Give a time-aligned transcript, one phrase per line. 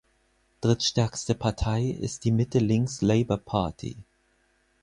[0.61, 3.97] Drittstärkste Partei ist die Mitte-links-Labour-Party.